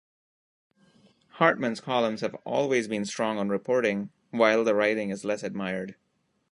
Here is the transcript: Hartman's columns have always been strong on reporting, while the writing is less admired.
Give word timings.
Hartman's 1.33 1.79
columns 1.79 2.21
have 2.21 2.33
always 2.43 2.87
been 2.87 3.05
strong 3.05 3.37
on 3.37 3.49
reporting, 3.49 4.09
while 4.31 4.63
the 4.63 4.73
writing 4.73 5.11
is 5.11 5.23
less 5.23 5.43
admired. 5.43 5.93